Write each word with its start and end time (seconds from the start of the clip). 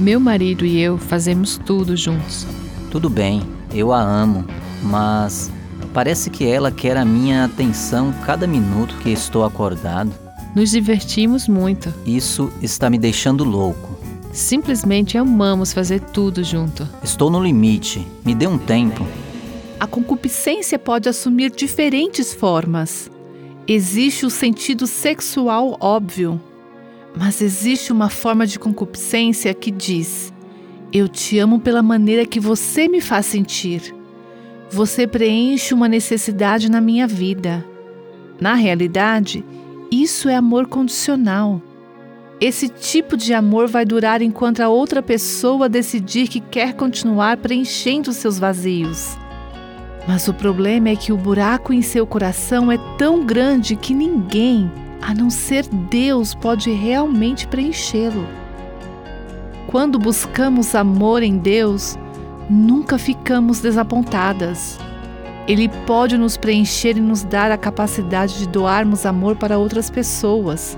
Meu 0.00 0.18
marido 0.18 0.64
e 0.64 0.80
eu 0.80 0.96
fazemos 0.96 1.58
tudo 1.58 1.94
juntos. 1.94 2.46
Tudo 2.90 3.10
bem, 3.10 3.42
eu 3.70 3.92
a 3.92 4.00
amo, 4.00 4.46
mas 4.82 5.52
parece 5.92 6.30
que 6.30 6.46
ela 6.46 6.72
quer 6.72 6.96
a 6.96 7.04
minha 7.04 7.44
atenção 7.44 8.10
cada 8.24 8.46
minuto 8.46 8.96
que 9.02 9.10
estou 9.10 9.44
acordado. 9.44 10.10
Nos 10.56 10.70
divertimos 10.70 11.46
muito. 11.46 11.92
Isso 12.06 12.50
está 12.62 12.88
me 12.88 12.96
deixando 12.96 13.44
louco. 13.44 13.94
Simplesmente 14.32 15.18
amamos 15.18 15.74
fazer 15.74 16.00
tudo 16.00 16.42
junto. 16.42 16.88
Estou 17.02 17.30
no 17.30 17.42
limite. 17.42 18.06
Me 18.24 18.34
dê 18.34 18.46
um 18.46 18.56
tempo. 18.56 19.06
A 19.78 19.86
concupiscência 19.86 20.78
pode 20.78 21.10
assumir 21.10 21.50
diferentes 21.50 22.32
formas. 22.32 23.10
Existe 23.68 24.24
o 24.24 24.30
sentido 24.30 24.86
sexual 24.86 25.76
óbvio, 25.78 26.40
mas 27.16 27.40
existe 27.40 27.92
uma 27.92 28.08
forma 28.08 28.46
de 28.46 28.58
concupiscência 28.58 29.52
que 29.54 29.70
diz: 29.70 30.32
Eu 30.92 31.08
te 31.08 31.38
amo 31.38 31.60
pela 31.60 31.82
maneira 31.82 32.24
que 32.26 32.40
você 32.40 32.88
me 32.88 33.00
faz 33.00 33.26
sentir. 33.26 33.94
Você 34.70 35.06
preenche 35.06 35.74
uma 35.74 35.88
necessidade 35.88 36.70
na 36.70 36.80
minha 36.80 37.06
vida. 37.06 37.66
Na 38.40 38.54
realidade, 38.54 39.44
isso 39.90 40.28
é 40.28 40.36
amor 40.36 40.68
condicional. 40.68 41.60
Esse 42.40 42.68
tipo 42.68 43.16
de 43.16 43.34
amor 43.34 43.68
vai 43.68 43.84
durar 43.84 44.22
enquanto 44.22 44.60
a 44.60 44.68
outra 44.68 45.02
pessoa 45.02 45.68
decidir 45.68 46.26
que 46.28 46.40
quer 46.40 46.72
continuar 46.72 47.36
preenchendo 47.36 48.12
seus 48.12 48.38
vazios. 48.38 49.18
Mas 50.08 50.26
o 50.26 50.32
problema 50.32 50.88
é 50.88 50.96
que 50.96 51.12
o 51.12 51.16
buraco 51.16 51.72
em 51.72 51.82
seu 51.82 52.06
coração 52.06 52.72
é 52.72 52.78
tão 52.96 53.26
grande 53.26 53.76
que 53.76 53.92
ninguém, 53.92 54.72
a 55.00 55.14
não 55.14 55.30
ser 55.30 55.66
Deus 55.66 56.34
pode 56.34 56.70
realmente 56.70 57.46
preenchê-lo. 57.46 58.26
Quando 59.66 59.98
buscamos 59.98 60.74
amor 60.74 61.22
em 61.22 61.38
Deus, 61.38 61.98
nunca 62.48 62.98
ficamos 62.98 63.60
desapontadas. 63.60 64.78
Ele 65.46 65.68
pode 65.86 66.16
nos 66.16 66.36
preencher 66.36 66.96
e 66.96 67.00
nos 67.00 67.22
dar 67.22 67.50
a 67.50 67.58
capacidade 67.58 68.38
de 68.38 68.48
doarmos 68.48 69.06
amor 69.06 69.36
para 69.36 69.58
outras 69.58 69.88
pessoas, 69.90 70.76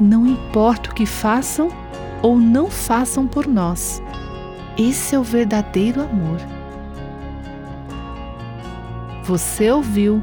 não 0.00 0.26
importa 0.26 0.90
o 0.90 0.94
que 0.94 1.06
façam 1.06 1.68
ou 2.22 2.36
não 2.36 2.68
façam 2.70 3.26
por 3.26 3.46
nós. 3.46 4.02
Esse 4.78 5.14
é 5.14 5.18
o 5.18 5.22
verdadeiro 5.22 6.02
amor. 6.02 6.38
Você 9.24 9.70
ouviu 9.70 10.22